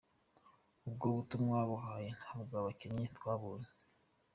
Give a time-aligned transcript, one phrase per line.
[0.87, 3.69] Ubwo butumwa yabahaye ntabwo abakinnyi twabonye.